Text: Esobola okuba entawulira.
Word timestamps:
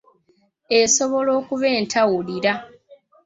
Esobola 0.79 1.31
okuba 1.39 1.65
entawulira. 1.79 2.53